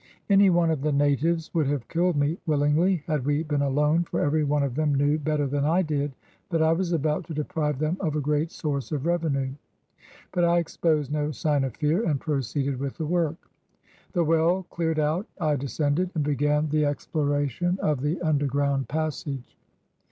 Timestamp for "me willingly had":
2.15-3.23